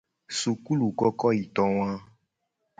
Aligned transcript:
Sukulukokoyitowa. 0.37 1.89